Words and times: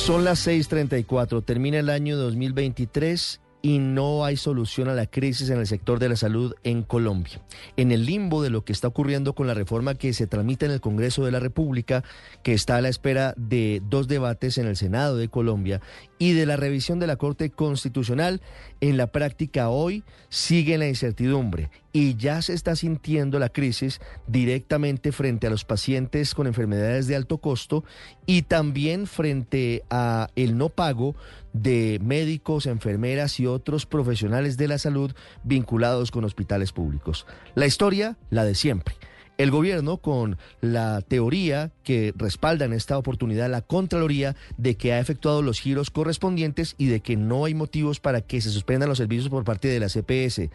Son 0.00 0.24
las 0.24 0.44
6:34, 0.46 1.42
termina 1.42 1.78
el 1.78 1.90
año 1.90 2.16
2023 2.16 3.40
y 3.62 3.78
no 3.78 4.24
hay 4.24 4.38
solución 4.38 4.88
a 4.88 4.94
la 4.94 5.06
crisis 5.06 5.50
en 5.50 5.58
el 5.58 5.66
sector 5.66 5.98
de 5.98 6.08
la 6.08 6.16
salud 6.16 6.54
en 6.64 6.82
Colombia. 6.82 7.42
En 7.76 7.92
el 7.92 8.06
limbo 8.06 8.42
de 8.42 8.48
lo 8.48 8.64
que 8.64 8.72
está 8.72 8.88
ocurriendo 8.88 9.34
con 9.34 9.46
la 9.46 9.52
reforma 9.54 9.94
que 9.94 10.14
se 10.14 10.26
tramita 10.26 10.64
en 10.64 10.72
el 10.72 10.80
Congreso 10.80 11.26
de 11.26 11.32
la 11.32 11.38
República, 11.38 12.02
que 12.42 12.54
está 12.54 12.76
a 12.76 12.80
la 12.80 12.88
espera 12.88 13.34
de 13.36 13.82
dos 13.88 14.08
debates 14.08 14.56
en 14.56 14.66
el 14.66 14.76
Senado 14.76 15.16
de 15.18 15.28
Colombia 15.28 15.82
y 16.20 16.34
de 16.34 16.44
la 16.44 16.56
revisión 16.56 16.98
de 16.98 17.06
la 17.06 17.16
Corte 17.16 17.48
Constitucional, 17.48 18.42
en 18.82 18.98
la 18.98 19.06
práctica 19.06 19.70
hoy 19.70 20.04
sigue 20.28 20.76
la 20.76 20.86
incertidumbre 20.86 21.70
y 21.94 22.16
ya 22.16 22.42
se 22.42 22.52
está 22.52 22.76
sintiendo 22.76 23.38
la 23.38 23.48
crisis 23.48 24.02
directamente 24.26 25.12
frente 25.12 25.46
a 25.46 25.50
los 25.50 25.64
pacientes 25.64 26.34
con 26.34 26.46
enfermedades 26.46 27.06
de 27.06 27.16
alto 27.16 27.38
costo 27.38 27.84
y 28.26 28.42
también 28.42 29.06
frente 29.06 29.82
a 29.88 30.28
el 30.36 30.58
no 30.58 30.68
pago 30.68 31.16
de 31.54 31.98
médicos, 32.02 32.66
enfermeras 32.66 33.40
y 33.40 33.46
otros 33.46 33.86
profesionales 33.86 34.58
de 34.58 34.68
la 34.68 34.76
salud 34.76 35.12
vinculados 35.42 36.10
con 36.10 36.24
hospitales 36.24 36.72
públicos. 36.72 37.26
La 37.54 37.64
historia, 37.64 38.18
la 38.28 38.44
de 38.44 38.54
siempre. 38.54 38.94
El 39.40 39.50
gobierno 39.50 39.96
con 39.96 40.36
la 40.60 41.00
teoría 41.00 41.70
que 41.82 42.12
respalda 42.14 42.66
en 42.66 42.74
esta 42.74 42.98
oportunidad 42.98 43.48
la 43.48 43.62
Contraloría 43.62 44.36
de 44.58 44.74
que 44.76 44.92
ha 44.92 45.00
efectuado 45.00 45.40
los 45.40 45.60
giros 45.60 45.88
correspondientes 45.88 46.74
y 46.76 46.88
de 46.88 47.00
que 47.00 47.16
no 47.16 47.46
hay 47.46 47.54
motivos 47.54 48.00
para 48.00 48.20
que 48.20 48.42
se 48.42 48.50
suspendan 48.50 48.90
los 48.90 48.98
servicios 48.98 49.30
por 49.30 49.44
parte 49.44 49.68
de 49.68 49.80
la 49.80 49.88
CPS. 49.88 50.50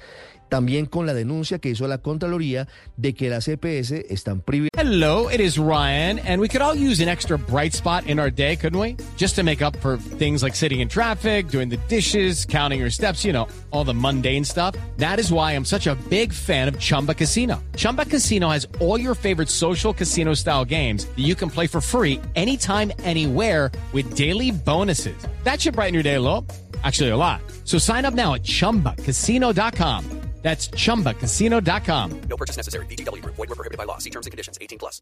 También 0.49 0.85
con 0.85 1.07
la 1.07 1.15
denuncia 1.15 1.57
que 1.57 1.69
hizo 1.69 1.87
la 1.87 1.97
Contraloría 1.97 2.67
de 2.95 3.15
que 3.15 3.31
las 3.31 3.45
CPS 3.45 4.05
están 4.07 4.41
privilegiadas. 4.41 4.85
Hello, 4.85 5.31
it 5.31 5.41
is 5.41 5.57
Ryan, 5.57 6.19
and 6.19 6.39
we 6.39 6.47
could 6.47 6.61
all 6.61 6.75
use 6.75 7.01
an 7.01 7.09
extra 7.09 7.39
bright 7.39 7.73
spot 7.73 8.05
in 8.05 8.19
our 8.19 8.29
day, 8.29 8.55
couldn't 8.55 8.79
we? 8.79 8.95
Just 9.17 9.35
to 9.37 9.43
make 9.43 9.63
up 9.63 9.75
for 9.77 9.97
things 9.97 10.43
like 10.43 10.55
sitting 10.55 10.81
in 10.81 10.87
traffic, 10.87 11.47
doing 11.47 11.69
the 11.69 11.79
dishes, 11.87 12.45
counting 12.45 12.79
your 12.79 12.91
steps, 12.91 13.25
you 13.25 13.33
know, 13.33 13.47
all 13.71 13.83
the 13.83 13.95
mundane 13.95 14.45
stuff. 14.45 14.75
That 14.97 15.19
is 15.19 15.31
why 15.31 15.53
I'm 15.53 15.65
such 15.65 15.87
a 15.87 15.95
big 16.11 16.31
fan 16.31 16.67
of 16.67 16.77
Chumba 16.77 17.15
Casino. 17.15 17.63
Chumba 17.75 18.05
Casino 18.05 18.49
has 18.49 18.67
all 18.81 18.99
your 18.99 19.15
favorite 19.15 19.47
social 19.47 19.93
casino 19.93 20.33
style 20.33 20.65
games 20.65 21.05
that 21.05 21.23
you 21.23 21.35
can 21.35 21.49
play 21.49 21.67
for 21.67 21.79
free 21.79 22.19
anytime, 22.35 22.91
anywhere 22.99 23.71
with 23.93 24.15
daily 24.15 24.51
bonuses. 24.51 25.17
That 25.43 25.61
should 25.61 25.75
brighten 25.75 25.93
your 25.93 26.03
day 26.03 26.15
a 26.15 26.21
little. 26.21 26.45
Actually, 26.83 27.09
a 27.09 27.17
lot. 27.17 27.41
So 27.63 27.77
sign 27.77 28.03
up 28.03 28.13
now 28.13 28.33
at 28.33 28.43
chumbacasino.com. 28.43 30.14
That's 30.45 30.69
chumbacasino.com. 30.69 32.11
No 32.29 32.37
purchase 32.37 32.55
necessary. 32.55 32.85
BGW. 32.85 33.25
Void 33.25 33.49
were 33.49 33.55
prohibited 33.55 33.79
by 33.79 33.85
law. 33.87 33.97
See 33.97 34.11
terms 34.11 34.27
and 34.27 34.31
conditions. 34.31 34.59
18 34.61 34.77
plus. 34.77 35.01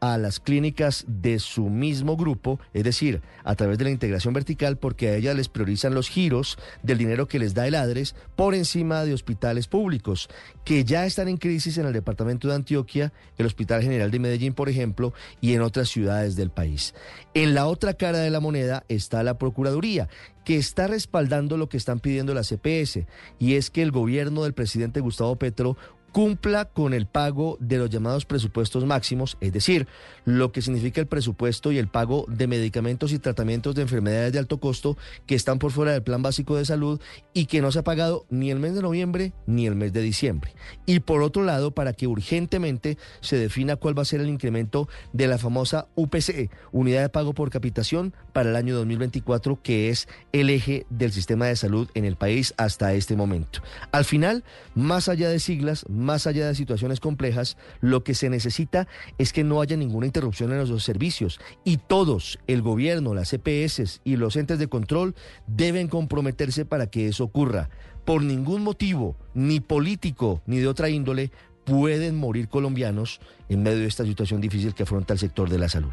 a 0.00 0.18
las 0.18 0.40
clínicas 0.40 1.04
de 1.06 1.38
su 1.38 1.70
mismo 1.70 2.16
grupo, 2.16 2.58
es 2.72 2.82
decir, 2.82 3.22
a 3.44 3.54
través 3.54 3.78
de 3.78 3.84
la 3.84 3.90
integración 3.90 4.34
vertical, 4.34 4.76
porque 4.76 5.08
a 5.08 5.14
ellas 5.14 5.36
les 5.36 5.48
priorizan 5.48 5.94
los 5.94 6.08
giros 6.08 6.58
del 6.82 6.98
dinero 6.98 7.28
que 7.28 7.38
les 7.38 7.54
da 7.54 7.68
el 7.68 7.76
ADRES 7.76 8.16
por 8.34 8.56
encima 8.56 9.04
de 9.04 9.14
hospitales 9.14 9.68
públicos, 9.68 10.28
que 10.64 10.84
ya 10.84 11.06
están 11.06 11.28
en 11.28 11.36
crisis 11.36 11.78
en 11.78 11.86
el 11.86 11.92
departamento 11.92 12.48
de 12.48 12.56
Antioquia, 12.56 13.12
el 13.38 13.46
Hospital 13.46 13.82
General 13.82 14.10
de 14.10 14.18
Medellín, 14.18 14.52
por 14.52 14.68
ejemplo, 14.68 15.14
y 15.40 15.52
en 15.54 15.62
otras 15.62 15.88
ciudades 15.88 16.34
del 16.34 16.50
país. 16.50 16.92
En 17.34 17.54
la 17.54 17.66
otra 17.66 17.94
cara 17.94 18.18
de 18.18 18.30
la 18.30 18.40
moneda 18.40 18.84
está 18.88 19.22
la 19.22 19.38
Procuraduría, 19.38 20.08
que 20.44 20.56
está 20.56 20.86
respaldando 20.86 21.56
lo 21.56 21.68
que 21.68 21.76
están 21.76 22.00
pidiendo 22.00 22.34
la 22.34 22.42
CPS, 22.42 23.06
y 23.38 23.54
es 23.54 23.70
que 23.70 23.82
el 23.82 23.90
gobierno 23.90 24.44
del 24.44 24.54
presidente 24.54 25.00
Gustavo 25.00 25.36
Petro 25.36 25.76
cumpla 26.14 26.66
con 26.66 26.94
el 26.94 27.06
pago 27.06 27.56
de 27.58 27.76
los 27.76 27.90
llamados 27.90 28.24
presupuestos 28.24 28.84
máximos, 28.84 29.36
es 29.40 29.52
decir, 29.52 29.88
lo 30.24 30.52
que 30.52 30.62
significa 30.62 31.00
el 31.00 31.08
presupuesto 31.08 31.72
y 31.72 31.78
el 31.78 31.88
pago 31.88 32.24
de 32.28 32.46
medicamentos 32.46 33.12
y 33.12 33.18
tratamientos 33.18 33.74
de 33.74 33.82
enfermedades 33.82 34.32
de 34.32 34.38
alto 34.38 34.60
costo 34.60 34.96
que 35.26 35.34
están 35.34 35.58
por 35.58 35.72
fuera 35.72 35.90
del 35.90 36.04
plan 36.04 36.22
básico 36.22 36.54
de 36.54 36.66
salud 36.66 37.00
y 37.32 37.46
que 37.46 37.60
no 37.60 37.72
se 37.72 37.80
ha 37.80 37.82
pagado 37.82 38.26
ni 38.30 38.52
el 38.52 38.60
mes 38.60 38.76
de 38.76 38.82
noviembre 38.82 39.32
ni 39.48 39.66
el 39.66 39.74
mes 39.74 39.92
de 39.92 40.02
diciembre. 40.02 40.54
Y 40.86 41.00
por 41.00 41.20
otro 41.20 41.42
lado, 41.42 41.72
para 41.72 41.94
que 41.94 42.06
urgentemente 42.06 42.96
se 43.20 43.36
defina 43.36 43.74
cuál 43.74 43.98
va 43.98 44.02
a 44.02 44.04
ser 44.04 44.20
el 44.20 44.28
incremento 44.28 44.88
de 45.12 45.26
la 45.26 45.38
famosa 45.38 45.88
UPC, 45.96 46.48
Unidad 46.70 47.02
de 47.02 47.08
Pago 47.08 47.34
por 47.34 47.50
Capitación, 47.50 48.14
para 48.32 48.50
el 48.50 48.54
año 48.56 48.76
2024, 48.76 49.60
que 49.62 49.90
es 49.90 50.06
el 50.32 50.48
eje 50.48 50.86
del 50.90 51.10
sistema 51.10 51.46
de 51.46 51.56
salud 51.56 51.90
en 51.94 52.04
el 52.04 52.14
país 52.14 52.54
hasta 52.56 52.94
este 52.94 53.16
momento. 53.16 53.62
Al 53.90 54.04
final, 54.04 54.44
más 54.76 55.08
allá 55.08 55.28
de 55.28 55.40
siglas, 55.40 55.84
más 56.04 56.26
allá 56.26 56.46
de 56.46 56.54
situaciones 56.54 57.00
complejas, 57.00 57.56
lo 57.80 58.04
que 58.04 58.14
se 58.14 58.30
necesita 58.30 58.86
es 59.18 59.32
que 59.32 59.44
no 59.44 59.60
haya 59.60 59.76
ninguna 59.76 60.06
interrupción 60.06 60.52
en 60.52 60.58
los 60.58 60.84
servicios 60.84 61.40
y 61.64 61.78
todos, 61.78 62.38
el 62.46 62.62
gobierno, 62.62 63.14
las 63.14 63.32
EPS 63.32 64.00
y 64.04 64.16
los 64.16 64.36
entes 64.36 64.58
de 64.58 64.68
control, 64.68 65.14
deben 65.46 65.88
comprometerse 65.88 66.64
para 66.64 66.86
que 66.86 67.08
eso 67.08 67.24
ocurra. 67.24 67.70
Por 68.04 68.22
ningún 68.22 68.62
motivo, 68.62 69.16
ni 69.34 69.60
político 69.60 70.42
ni 70.46 70.58
de 70.58 70.68
otra 70.68 70.90
índole, 70.90 71.32
pueden 71.64 72.16
morir 72.16 72.48
colombianos 72.48 73.20
en 73.48 73.62
medio 73.62 73.78
de 73.78 73.86
esta 73.86 74.04
situación 74.04 74.40
difícil 74.40 74.74
que 74.74 74.82
afronta 74.82 75.14
el 75.14 75.18
sector 75.18 75.48
de 75.48 75.58
la 75.58 75.68
salud. 75.68 75.92